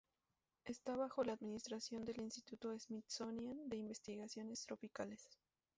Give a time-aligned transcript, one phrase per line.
[0.65, 5.29] Está bajo la administración del Instituto Smithsonian de Investigaciones Tropicales.